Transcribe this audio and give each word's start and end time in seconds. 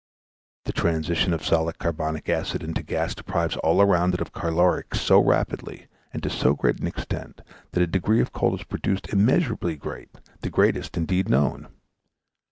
The 0.63 0.73
transition 0.73 1.31
of 1.31 1.45
solid 1.45 1.77
carbonic 1.77 2.27
acid 2.27 2.63
into 2.63 2.81
gas 2.81 3.13
deprives 3.13 3.55
all 3.57 3.83
around 3.83 4.15
it 4.15 4.19
of 4.19 4.31
caloric 4.31 4.95
so 4.95 5.19
rapidly 5.19 5.85
and 6.11 6.23
to 6.23 6.29
so 6.31 6.55
great 6.55 6.79
an 6.79 6.87
extent, 6.87 7.41
that 7.73 7.83
a 7.83 7.85
degree 7.85 8.19
of 8.19 8.33
cold 8.33 8.59
is 8.59 8.65
produced 8.65 9.09
immeasurably 9.13 9.75
great, 9.75 10.09
the 10.41 10.49
greatest 10.49 10.97
indeed 10.97 11.29
known. 11.29 11.67